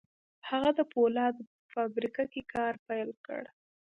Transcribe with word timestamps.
هغه 0.49 0.69
د 0.79 0.81
پولادو 0.91 1.41
په 1.53 1.57
فابريکه 1.73 2.23
کې 2.31 2.41
کار 2.53 2.73
پيل 2.87 3.09
کړ. 3.25 3.43